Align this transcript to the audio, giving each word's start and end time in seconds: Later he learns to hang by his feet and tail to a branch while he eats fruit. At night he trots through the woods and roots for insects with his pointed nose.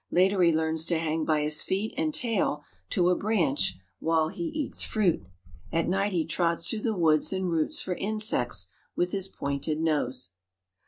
Later 0.09 0.41
he 0.41 0.51
learns 0.51 0.87
to 0.87 0.97
hang 0.97 1.25
by 1.25 1.41
his 1.41 1.61
feet 1.61 1.93
and 1.95 2.11
tail 2.11 2.63
to 2.89 3.09
a 3.11 3.15
branch 3.15 3.77
while 3.99 4.29
he 4.29 4.45
eats 4.45 4.81
fruit. 4.81 5.21
At 5.71 5.87
night 5.87 6.11
he 6.11 6.25
trots 6.25 6.67
through 6.67 6.81
the 6.81 6.97
woods 6.97 7.31
and 7.31 7.51
roots 7.51 7.81
for 7.81 7.93
insects 7.93 8.69
with 8.95 9.11
his 9.11 9.27
pointed 9.27 9.79
nose. 9.79 10.31